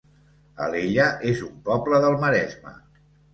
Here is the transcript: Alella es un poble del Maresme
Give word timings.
Alella 0.67 1.05
es 1.33 1.43
un 1.49 1.61
poble 1.69 2.01
del 2.07 2.19
Maresme 2.25 2.75